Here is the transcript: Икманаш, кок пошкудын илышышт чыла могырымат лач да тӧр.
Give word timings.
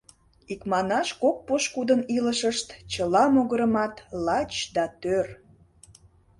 Икманаш, 0.53 1.09
кок 1.21 1.37
пошкудын 1.47 2.01
илышышт 2.15 2.67
чыла 2.91 3.23
могырымат 3.33 3.95
лач 4.25 4.53
да 4.75 4.85
тӧр. 5.01 5.27